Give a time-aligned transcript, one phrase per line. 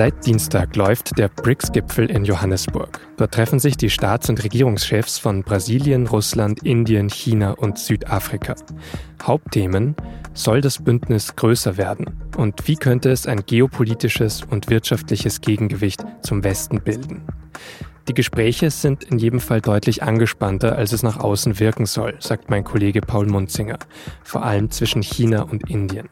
[0.00, 3.00] Seit Dienstag läuft der BRICS-Gipfel in Johannesburg.
[3.18, 8.54] Dort treffen sich die Staats- und Regierungschefs von Brasilien, Russland, Indien, China und Südafrika.
[9.22, 9.94] Hauptthemen
[10.32, 12.06] soll das Bündnis größer werden
[12.38, 17.20] und wie könnte es ein geopolitisches und wirtschaftliches Gegengewicht zum Westen bilden.
[18.08, 22.50] Die Gespräche sind in jedem Fall deutlich angespannter, als es nach außen wirken soll, sagt
[22.50, 23.78] mein Kollege Paul Munzinger,
[24.22, 26.08] vor allem zwischen China und Indien.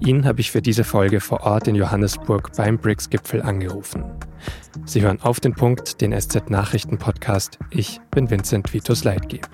[0.00, 4.04] Ihn habe ich für diese Folge vor Ort in Johannesburg beim BRICS-Gipfel angerufen.
[4.86, 7.58] Sie hören auf den Punkt, den SZ-Nachrichten-Podcast.
[7.70, 9.46] Ich bin Vincent Vitus Leitgeb.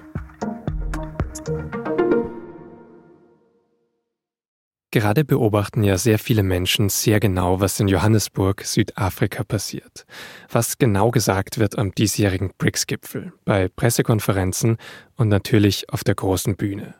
[4.93, 10.07] Gerade beobachten ja sehr viele Menschen sehr genau, was in Johannesburg, Südafrika passiert.
[10.51, 14.77] Was genau gesagt wird am diesjährigen BRICS-Gipfel, bei Pressekonferenzen
[15.17, 16.95] und natürlich auf der großen Bühne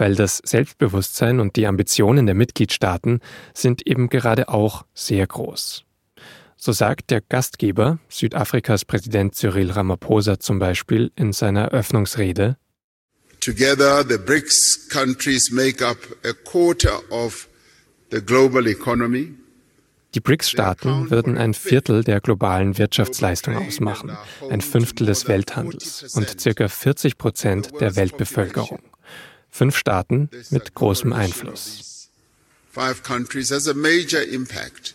[0.00, 3.20] weil das Selbstbewusstsein und die Ambitionen der Mitgliedstaaten
[3.52, 5.84] sind eben gerade auch sehr groß.
[6.56, 12.56] So sagt der Gastgeber, Südafrikas Präsident Cyril Ramaphosa zum Beispiel in seiner Eröffnungsrede,
[13.40, 17.48] Together the BRICS countries make up a quarter of
[18.10, 19.34] the global economy.
[20.14, 24.16] Die BRICS-Staaten würden ein Viertel der globalen Wirtschaftsleistung ausmachen,
[24.50, 28.82] ein Fünftel des Welthandels und circa 40 Prozent der Weltbevölkerung.
[29.50, 32.10] Fünf Staaten mit großem Einfluss.
[32.72, 34.94] Five countries has a major impact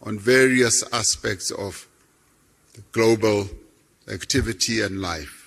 [0.00, 1.86] on various aspects of
[2.92, 3.48] global
[4.08, 5.37] activity and life.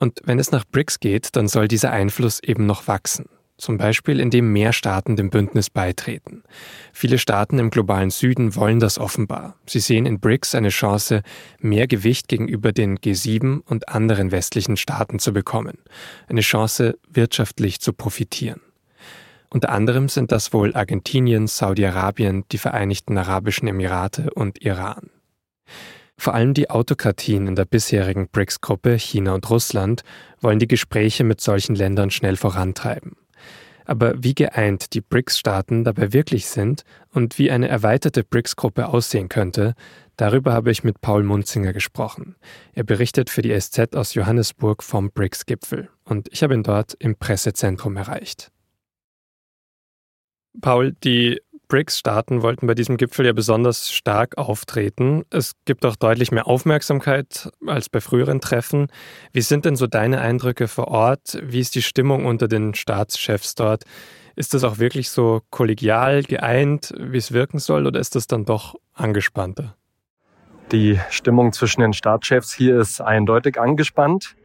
[0.00, 3.26] Und wenn es nach BRICS geht, dann soll dieser Einfluss eben noch wachsen
[3.60, 6.42] zum Beispiel indem mehr Staaten dem Bündnis beitreten.
[6.92, 9.56] Viele Staaten im globalen Süden wollen das offenbar.
[9.66, 11.22] Sie sehen in BRICS eine Chance,
[11.58, 15.78] mehr Gewicht gegenüber den G7 und anderen westlichen Staaten zu bekommen,
[16.28, 18.60] eine Chance, wirtschaftlich zu profitieren.
[19.50, 25.10] Unter anderem sind das wohl Argentinien, Saudi-Arabien, die Vereinigten Arabischen Emirate und Iran.
[26.20, 30.02] Vor allem die Autokratien in der bisherigen BRICS-Gruppe, China und Russland,
[30.42, 33.16] wollen die Gespräche mit solchen Ländern schnell vorantreiben.
[33.86, 39.72] Aber wie geeint die BRICS-Staaten dabei wirklich sind und wie eine erweiterte BRICS-Gruppe aussehen könnte,
[40.16, 42.36] darüber habe ich mit Paul Munzinger gesprochen.
[42.74, 47.16] Er berichtet für die SZ aus Johannesburg vom BRICS-Gipfel und ich habe ihn dort im
[47.16, 48.52] Pressezentrum erreicht.
[50.60, 55.24] Paul, die BRICS-Staaten wollten bei diesem Gipfel ja besonders stark auftreten.
[55.30, 58.88] Es gibt auch deutlich mehr Aufmerksamkeit als bei früheren Treffen.
[59.32, 61.38] Wie sind denn so deine Eindrücke vor Ort?
[61.42, 63.84] Wie ist die Stimmung unter den Staatschefs dort?
[64.36, 68.44] Ist das auch wirklich so kollegial geeint, wie es wirken soll, oder ist das dann
[68.44, 69.76] doch angespannter?
[70.72, 74.36] Die Stimmung zwischen den Staatschefs hier ist eindeutig angespannt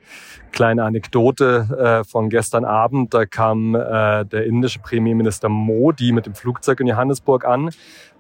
[0.52, 3.14] kleine Anekdote äh, von gestern Abend.
[3.14, 7.70] Da kam äh, der indische Premierminister Modi mit dem Flugzeug in Johannesburg an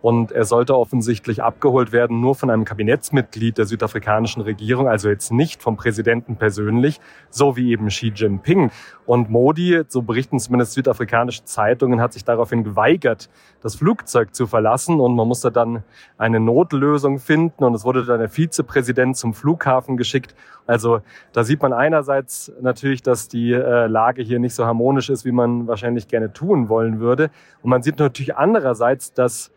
[0.05, 5.31] und er sollte offensichtlich abgeholt werden nur von einem Kabinettsmitglied der südafrikanischen Regierung, also jetzt
[5.31, 6.99] nicht vom Präsidenten persönlich,
[7.31, 8.69] so wie eben Xi Jinping.
[9.07, 13.31] Und Modi, so berichten zumindest südafrikanische Zeitungen, hat sich daraufhin geweigert,
[13.61, 15.83] das Flugzeug zu verlassen und man musste dann
[16.19, 20.35] eine Notlösung finden und es wurde dann der Vizepräsident zum Flughafen geschickt.
[20.67, 21.01] Also
[21.33, 25.31] da sieht man einerseits natürlich, dass die äh, Lage hier nicht so harmonisch ist, wie
[25.31, 27.29] man wahrscheinlich gerne tun wollen würde.
[27.61, 29.51] Und man sieht natürlich andererseits, dass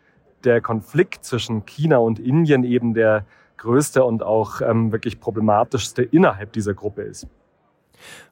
[0.45, 3.25] der Konflikt zwischen China und Indien eben der
[3.56, 7.27] größte und auch ähm, wirklich problematischste innerhalb dieser Gruppe ist.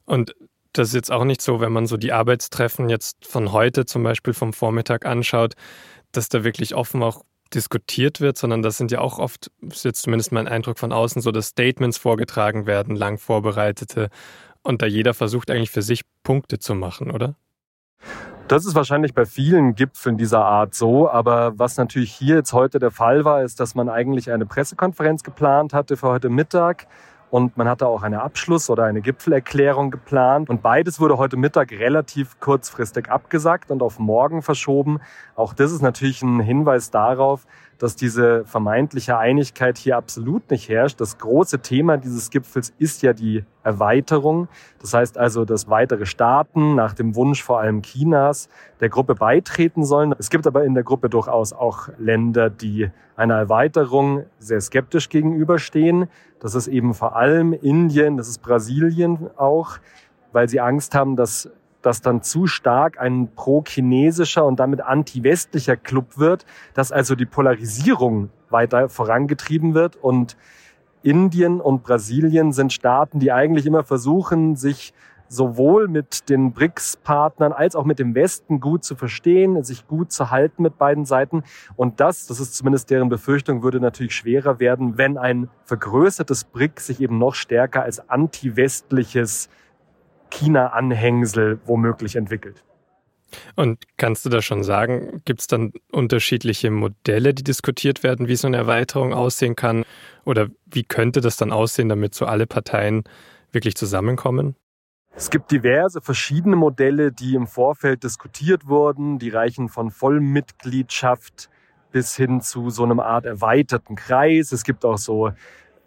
[0.04, 0.36] Und
[0.72, 4.02] das ist jetzt auch nicht so, wenn man so die Arbeitstreffen jetzt von heute zum
[4.02, 5.54] Beispiel vom Vormittag anschaut,
[6.12, 7.22] dass da wirklich offen auch
[7.54, 11.22] diskutiert wird, sondern das sind ja auch oft, ist jetzt zumindest mein Eindruck von außen,
[11.22, 14.10] so, dass Statements vorgetragen werden, lang vorbereitete
[14.62, 17.36] und da jeder versucht eigentlich für sich Punkte zu machen, oder?
[18.48, 22.78] Das ist wahrscheinlich bei vielen Gipfeln dieser Art so, aber was natürlich hier jetzt heute
[22.78, 26.86] der Fall war, ist, dass man eigentlich eine Pressekonferenz geplant hatte für heute Mittag
[27.30, 30.48] und man hatte auch eine Abschluss- oder eine Gipfelerklärung geplant.
[30.48, 35.00] Und beides wurde heute Mittag relativ kurzfristig abgesagt und auf morgen verschoben.
[35.34, 37.46] Auch das ist natürlich ein Hinweis darauf,
[37.78, 41.00] dass diese vermeintliche Einigkeit hier absolut nicht herrscht.
[41.00, 44.48] Das große Thema dieses Gipfels ist ja die Erweiterung.
[44.80, 48.48] Das heißt also, dass weitere Staaten nach dem Wunsch vor allem Chinas
[48.80, 50.14] der Gruppe beitreten sollen.
[50.18, 56.08] Es gibt aber in der Gruppe durchaus auch Länder, die einer Erweiterung sehr skeptisch gegenüberstehen.
[56.40, 59.78] Das ist eben vor allem Indien, das ist Brasilien auch,
[60.32, 61.50] weil sie Angst haben, dass
[61.86, 66.44] das dann zu stark ein pro-chinesischer und damit anti-westlicher Club wird,
[66.74, 69.96] dass also die Polarisierung weiter vorangetrieben wird.
[69.96, 70.36] Und
[71.02, 74.92] Indien und Brasilien sind Staaten, die eigentlich immer versuchen, sich
[75.28, 80.30] sowohl mit den BRICS-Partnern als auch mit dem Westen gut zu verstehen, sich gut zu
[80.30, 81.42] halten mit beiden Seiten.
[81.76, 86.86] Und das, das ist zumindest deren Befürchtung, würde natürlich schwerer werden, wenn ein vergrößertes BRICS
[86.86, 89.48] sich eben noch stärker als anti-westliches
[90.30, 92.62] China-Anhängsel womöglich entwickelt.
[93.56, 98.36] Und kannst du da schon sagen, gibt es dann unterschiedliche Modelle, die diskutiert werden, wie
[98.36, 99.84] so eine Erweiterung aussehen kann?
[100.24, 103.04] Oder wie könnte das dann aussehen, damit so alle Parteien
[103.52, 104.56] wirklich zusammenkommen?
[105.14, 109.18] Es gibt diverse verschiedene Modelle, die im Vorfeld diskutiert wurden.
[109.18, 111.48] Die reichen von Vollmitgliedschaft
[111.90, 114.52] bis hin zu so einem Art erweiterten Kreis.
[114.52, 115.32] Es gibt auch so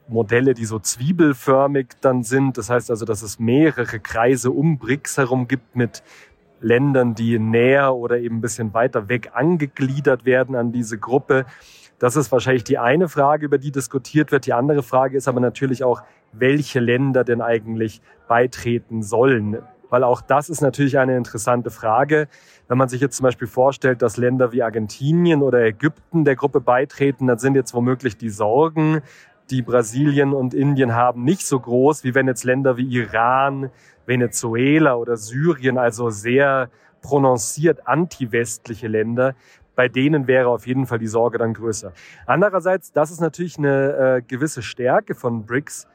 [0.09, 2.57] Modelle, die so zwiebelförmig dann sind.
[2.57, 6.03] Das heißt also, dass es mehrere Kreise um BRICS herum gibt mit
[6.61, 11.45] Ländern, die näher oder eben ein bisschen weiter weg angegliedert werden an diese Gruppe.
[11.99, 14.45] Das ist wahrscheinlich die eine Frage, über die diskutiert wird.
[14.45, 16.01] Die andere Frage ist aber natürlich auch,
[16.31, 19.59] welche Länder denn eigentlich beitreten sollen.
[19.89, 22.27] Weil auch das ist natürlich eine interessante Frage.
[22.67, 26.61] Wenn man sich jetzt zum Beispiel vorstellt, dass Länder wie Argentinien oder Ägypten der Gruppe
[26.61, 29.01] beitreten, dann sind jetzt womöglich die Sorgen,
[29.51, 33.69] die Brasilien und Indien haben, nicht so groß, wie wenn jetzt Länder wie Iran,
[34.05, 36.69] Venezuela oder Syrien, also sehr
[37.01, 39.35] prononciert anti-westliche Länder,
[39.75, 41.93] bei denen wäre auf jeden Fall die Sorge dann größer.
[42.25, 45.87] Andererseits, das ist natürlich eine äh, gewisse Stärke von BRICS.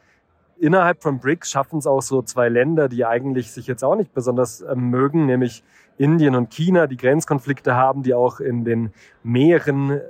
[0.59, 4.15] Innerhalb von BRICS schaffen es auch so zwei Länder, die eigentlich sich jetzt auch nicht
[4.15, 5.63] besonders äh, mögen, nämlich
[5.99, 8.93] Indien und China, die Grenzkonflikte haben, die auch in den
[9.23, 10.01] Meeren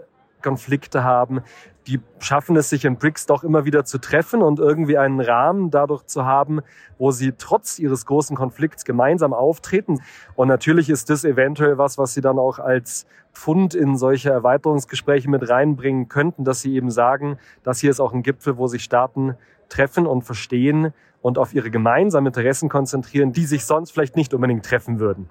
[0.41, 1.41] Konflikte haben,
[1.87, 5.71] die schaffen es sich in BRICS doch immer wieder zu treffen und irgendwie einen Rahmen
[5.71, 6.61] dadurch zu haben,
[6.99, 10.01] wo sie trotz ihres großen Konflikts gemeinsam auftreten.
[10.35, 15.29] Und natürlich ist das eventuell was, was sie dann auch als Pfund in solche Erweiterungsgespräche
[15.29, 18.85] mit reinbringen könnten, dass sie eben sagen, das hier ist auch ein Gipfel, wo sich
[18.85, 19.37] Staaten
[19.69, 24.65] treffen und verstehen und auf ihre gemeinsamen Interessen konzentrieren, die sich sonst vielleicht nicht unbedingt
[24.65, 25.29] treffen würden.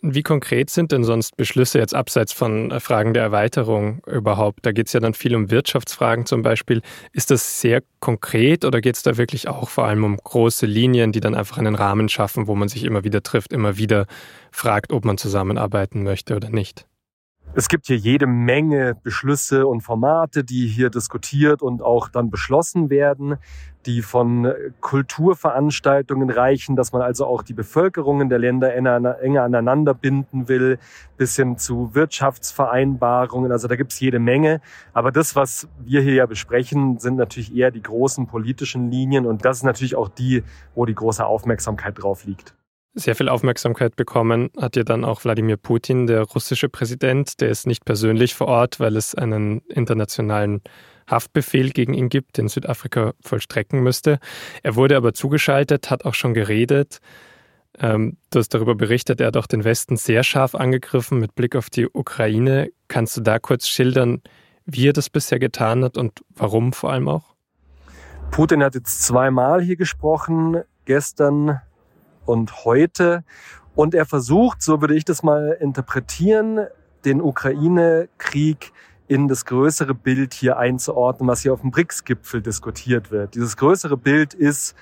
[0.00, 4.66] Wie konkret sind denn sonst Beschlüsse jetzt abseits von äh, Fragen der Erweiterung überhaupt?
[4.66, 6.82] Da geht es ja dann viel um Wirtschaftsfragen zum Beispiel.
[7.12, 11.12] Ist das sehr konkret oder geht es da wirklich auch vor allem um große Linien,
[11.12, 14.06] die dann einfach einen Rahmen schaffen, wo man sich immer wieder trifft, immer wieder
[14.50, 16.86] fragt, ob man zusammenarbeiten möchte oder nicht?
[17.54, 22.88] Es gibt hier jede Menge Beschlüsse und Formate, die hier diskutiert und auch dann beschlossen
[22.88, 23.36] werden,
[23.84, 24.50] die von
[24.80, 30.78] Kulturveranstaltungen reichen, dass man also auch die Bevölkerungen der Länder enger aneinander binden will,
[31.18, 33.52] bis hin zu Wirtschaftsvereinbarungen.
[33.52, 34.62] Also da gibt's jede Menge.
[34.94, 39.44] Aber das, was wir hier ja besprechen, sind natürlich eher die großen politischen Linien und
[39.44, 40.42] das ist natürlich auch die,
[40.74, 42.54] wo die große Aufmerksamkeit drauf liegt.
[42.94, 47.40] Sehr viel Aufmerksamkeit bekommen hat ja dann auch Wladimir Putin, der russische Präsident.
[47.40, 50.60] Der ist nicht persönlich vor Ort, weil es einen internationalen
[51.10, 54.18] Haftbefehl gegen ihn gibt, den Südafrika vollstrecken müsste.
[54.62, 56.98] Er wurde aber zugeschaltet, hat auch schon geredet.
[57.78, 61.56] Ähm, du hast darüber berichtet, er hat auch den Westen sehr scharf angegriffen mit Blick
[61.56, 62.70] auf die Ukraine.
[62.88, 64.20] Kannst du da kurz schildern,
[64.66, 67.34] wie er das bisher getan hat und warum vor allem auch?
[68.30, 70.62] Putin hat jetzt zweimal hier gesprochen.
[70.84, 71.60] Gestern
[72.26, 73.24] und heute.
[73.74, 76.66] Und er versucht, so würde ich das mal interpretieren,
[77.04, 78.72] den Ukraine-Krieg
[79.08, 83.34] in das größere Bild hier einzuordnen, was hier auf dem BRICS-Gipfel diskutiert wird.
[83.34, 84.74] Dieses größere Bild ist,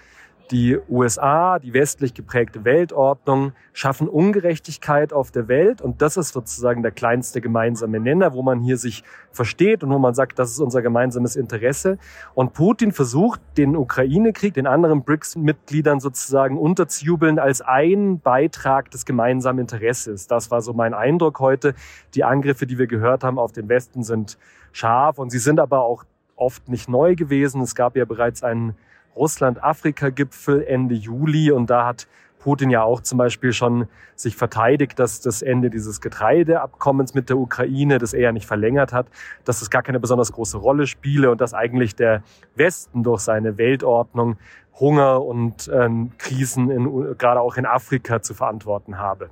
[0.50, 6.82] die USA, die westlich geprägte Weltordnung, schaffen Ungerechtigkeit auf der Welt und das ist sozusagen
[6.82, 10.58] der kleinste gemeinsame Nenner, wo man hier sich versteht und wo man sagt, das ist
[10.58, 11.98] unser gemeinsames Interesse.
[12.34, 19.60] Und Putin versucht, den Ukraine-Krieg den anderen BRICS-Mitgliedern sozusagen unterzujubeln als ein Beitrag des gemeinsamen
[19.60, 20.27] Interesses.
[20.27, 21.74] Das war so mein Eindruck heute.
[22.15, 24.36] Die Angriffe, die wir gehört haben auf den Westen, sind
[24.72, 27.60] scharf und sie sind aber auch oft nicht neu gewesen.
[27.60, 28.74] Es gab ja bereits einen
[29.17, 32.06] Russland-Afrika-Gipfel Ende Juli und da hat
[32.40, 33.86] Putin ja auch zum Beispiel schon
[34.17, 38.93] sich verteidigt, dass das Ende dieses Getreideabkommens mit der Ukraine, das er ja nicht verlängert
[38.93, 39.06] hat,
[39.44, 42.22] dass es gar keine besonders große Rolle spiele und dass eigentlich der
[42.56, 44.38] Westen durch seine Weltordnung
[44.79, 45.88] Hunger und äh,
[46.19, 49.31] Krisen in, gerade auch in Afrika zu verantworten habe.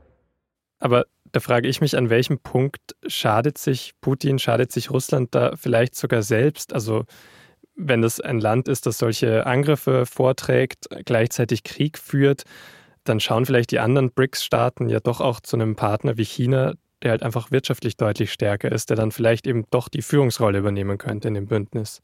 [0.79, 5.57] Aber da frage ich mich, an welchem Punkt schadet sich Putin, schadet sich Russland da
[5.57, 6.73] vielleicht sogar selbst?
[6.73, 7.05] Also
[7.79, 12.43] wenn es ein Land ist, das solche Angriffe vorträgt, gleichzeitig Krieg führt,
[13.05, 17.13] dann schauen vielleicht die anderen BRICS-Staaten ja doch auch zu einem Partner wie China, der
[17.13, 21.29] halt einfach wirtschaftlich deutlich stärker ist, der dann vielleicht eben doch die Führungsrolle übernehmen könnte
[21.29, 22.03] in dem Bündnis.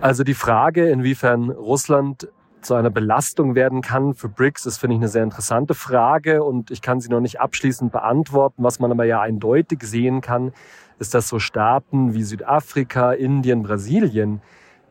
[0.00, 2.28] Also die Frage, inwiefern Russland
[2.60, 6.70] zu einer Belastung werden kann für BRICS, ist, finde ich, eine sehr interessante Frage und
[6.70, 8.62] ich kann sie noch nicht abschließend beantworten.
[8.62, 10.52] Was man aber ja eindeutig sehen kann,
[10.98, 14.42] ist, dass so Staaten wie Südafrika, Indien, Brasilien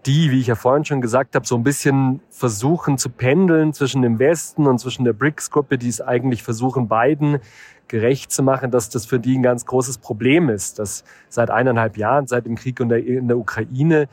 [0.05, 4.01] die, wie ich ja vorhin schon gesagt habe, so ein bisschen versuchen zu pendeln zwischen
[4.01, 7.39] dem Westen und zwischen der BRICS-Gruppe, die es eigentlich versuchen, beiden
[7.87, 11.97] gerecht zu machen, dass das für die ein ganz großes Problem ist, dass seit eineinhalb
[11.97, 14.07] Jahren, seit dem Krieg in der, in der Ukraine,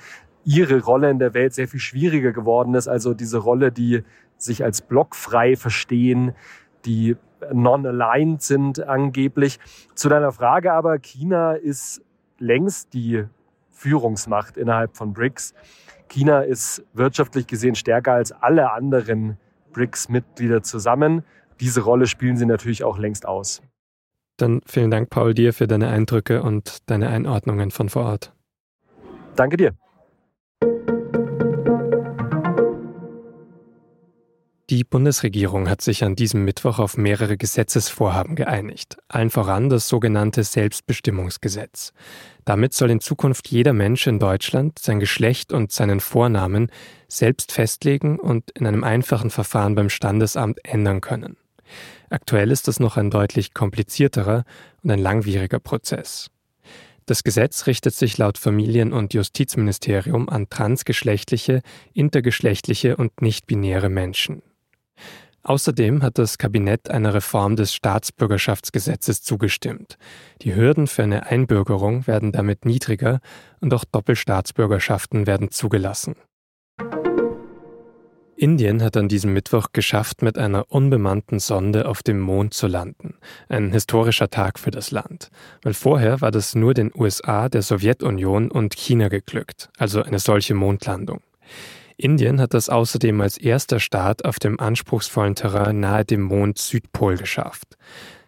[0.45, 2.89] ihre Rolle in der Welt sehr viel schwieriger geworden ist.
[2.89, 4.03] Also diese Rolle, die
[4.37, 6.35] sich als blockfrei verstehen,
[6.85, 7.17] die
[7.53, 9.59] non-aligned sind angeblich.
[9.95, 12.03] Zu deiner Frage aber, China ist
[12.39, 13.25] längst die
[13.75, 15.55] Führungsmacht innerhalb von BRICS.
[16.09, 19.37] China ist wirtschaftlich gesehen stärker als alle anderen
[19.73, 21.25] BRICS-Mitglieder zusammen.
[21.61, 23.63] Diese Rolle spielen sie natürlich auch längst aus.
[24.37, 28.33] Dann vielen Dank, Paul, dir für deine Eindrücke und deine Einordnungen von vor Ort.
[29.37, 29.75] Danke dir.
[34.71, 40.43] Die Bundesregierung hat sich an diesem Mittwoch auf mehrere Gesetzesvorhaben geeinigt, allen voran das sogenannte
[40.43, 41.93] Selbstbestimmungsgesetz.
[42.47, 46.71] Damit soll in Zukunft jeder Mensch in Deutschland sein Geschlecht und seinen Vornamen
[47.09, 51.37] selbst festlegen und in einem einfachen Verfahren beim Standesamt ändern können.
[52.09, 54.45] Aktuell ist das noch ein deutlich komplizierterer
[54.83, 56.31] und ein langwieriger Prozess.
[57.05, 61.61] Das Gesetz richtet sich laut Familien- und Justizministerium an transgeschlechtliche,
[61.93, 64.41] intergeschlechtliche und nichtbinäre Menschen.
[65.45, 69.99] Außerdem hat das Kabinett einer Reform des Staatsbürgerschaftsgesetzes zugestimmt.
[70.41, 73.21] Die Hürden für eine Einbürgerung werden damit niedriger
[73.61, 76.17] und auch Doppelstaatsbürgerschaften werden zugelassen.
[78.37, 83.19] Indien hat an diesem Mittwoch geschafft, mit einer unbemannten Sonde auf dem Mond zu landen.
[83.49, 85.29] Ein historischer Tag für das Land.
[85.63, 90.55] Weil vorher war das nur den USA, der Sowjetunion und China geglückt, also eine solche
[90.55, 91.21] Mondlandung.
[91.97, 97.17] Indien hat das außerdem als erster Staat auf dem anspruchsvollen Terrain nahe dem Mond Südpol
[97.17, 97.77] geschafft.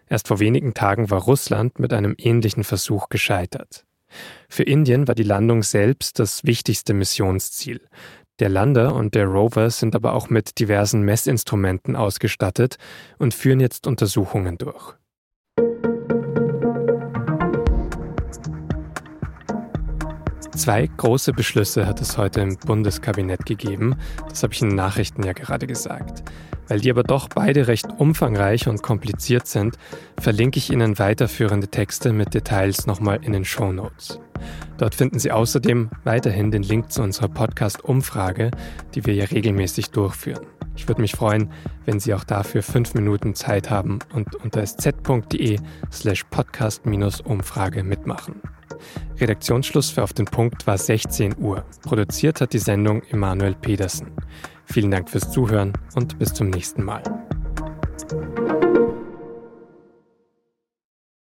[0.09, 3.85] Erst vor wenigen Tagen war Russland mit einem ähnlichen Versuch gescheitert.
[4.47, 7.81] Für Indien war die Landung selbst das wichtigste Missionsziel.
[8.39, 12.77] Der Lander und der Rover sind aber auch mit diversen Messinstrumenten ausgestattet
[13.17, 14.95] und führen jetzt Untersuchungen durch.
[20.57, 23.95] Zwei große Beschlüsse hat es heute im Bundeskabinett gegeben.
[24.27, 26.23] Das habe ich in Nachrichten ja gerade gesagt.
[26.67, 29.77] Weil die aber doch beide recht umfangreich und kompliziert sind,
[30.19, 34.19] verlinke ich Ihnen weiterführende Texte mit Details nochmal in den Show Notes.
[34.79, 38.49] Dort finden Sie außerdem weiterhin den Link zu unserer Podcast-Umfrage,
[38.95, 40.47] die wir ja regelmäßig durchführen.
[40.75, 41.51] Ich würde mich freuen,
[41.85, 45.59] wenn Sie auch dafür fünf Minuten Zeit haben und unter sz.de
[45.91, 48.41] slash podcast-umfrage mitmachen.
[49.19, 51.65] Redaktionsschluss für Auf den Punkt war 16 Uhr.
[51.83, 54.11] Produziert hat die Sendung Emanuel Pedersen.
[54.65, 57.03] Vielen Dank fürs Zuhören und bis zum nächsten Mal.